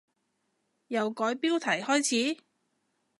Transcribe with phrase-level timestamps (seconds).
[0.87, 2.03] 由改標題開
[2.35, 2.41] 始？